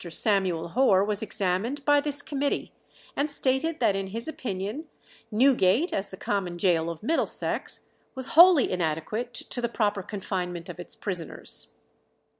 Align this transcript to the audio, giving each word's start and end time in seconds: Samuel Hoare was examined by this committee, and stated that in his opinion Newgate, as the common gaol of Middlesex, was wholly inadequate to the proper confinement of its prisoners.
Samuel 0.09 0.69
Hoare 0.69 1.05
was 1.05 1.21
examined 1.21 1.85
by 1.85 2.01
this 2.01 2.23
committee, 2.23 2.73
and 3.15 3.29
stated 3.29 3.79
that 3.79 3.95
in 3.95 4.07
his 4.07 4.27
opinion 4.27 4.85
Newgate, 5.29 5.93
as 5.93 6.09
the 6.09 6.17
common 6.17 6.57
gaol 6.57 6.89
of 6.89 7.03
Middlesex, 7.03 7.81
was 8.15 8.25
wholly 8.33 8.71
inadequate 8.71 9.31
to 9.35 9.61
the 9.61 9.69
proper 9.69 10.01
confinement 10.01 10.69
of 10.69 10.79
its 10.79 10.95
prisoners. 10.95 11.73